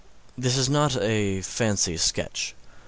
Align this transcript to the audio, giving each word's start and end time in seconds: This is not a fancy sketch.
This 0.35 0.57
is 0.57 0.67
not 0.67 0.97
a 0.99 1.43
fancy 1.43 1.95
sketch. 1.95 2.55